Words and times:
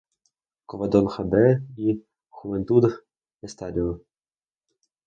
Covadonga 0.65 1.19
"B" 1.29 1.63
y 1.75 2.03
Juventud 2.35 2.85
Estadio. 3.47 4.01